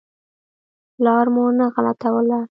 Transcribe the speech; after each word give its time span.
لار 1.03 1.25
مو 1.35 1.45
نه 1.57 1.65
غلطوله. 1.75 2.39